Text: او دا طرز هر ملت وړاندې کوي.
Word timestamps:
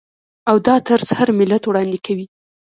او 0.49 0.55
دا 0.67 0.75
طرز 0.87 1.07
هر 1.19 1.29
ملت 1.39 1.63
وړاندې 1.65 1.99
کوي. 2.05 2.25